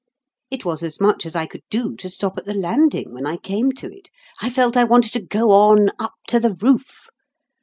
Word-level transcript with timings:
It 0.49 0.65
was 0.65 0.81
as 0.81 0.99
much 0.99 1.27
as 1.27 1.35
I 1.35 1.45
could 1.45 1.61
do 1.69 1.95
to 1.97 2.09
stop 2.09 2.35
at 2.39 2.45
the 2.45 2.55
landing 2.55 3.13
when 3.13 3.27
I 3.27 3.37
came 3.37 3.71
to 3.73 3.85
it; 3.95 4.09
I 4.41 4.49
felt 4.49 4.75
I 4.75 4.83
wanted 4.83 5.13
to 5.13 5.21
go 5.21 5.51
on 5.51 5.91
up 5.99 6.13
to 6.29 6.39
the 6.39 6.55
roof. 6.55 7.07